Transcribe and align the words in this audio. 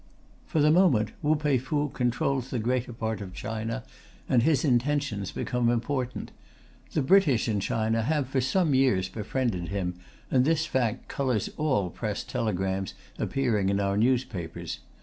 For 0.47 0.59
the 0.59 0.71
moment, 0.71 1.11
Wu 1.21 1.35
Pei 1.35 1.59
Fu 1.59 1.89
controls 1.89 2.49
the 2.49 2.57
greater 2.57 2.91
part 2.91 3.21
of 3.21 3.35
China, 3.35 3.83
and 4.27 4.41
his 4.41 4.65
intentions 4.65 5.31
become 5.31 5.69
important. 5.69 6.31
The 6.93 7.03
British 7.03 7.47
in 7.47 7.59
China 7.59 8.01
have, 8.01 8.27
for 8.27 8.41
some 8.41 8.73
years, 8.73 9.09
befriended 9.09 9.67
him, 9.67 9.93
and 10.31 10.43
this 10.43 10.65
fact 10.65 11.07
colours 11.07 11.51
all 11.55 11.91
Press 11.91 12.23
telegrams 12.23 12.95
appearing 13.19 13.69
in 13.69 13.79
our 13.79 13.95
newspapers. 13.95 14.79